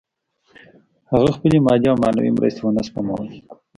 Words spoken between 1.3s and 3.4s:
خپلې مادي او معنوي مرستې ونه سپمولې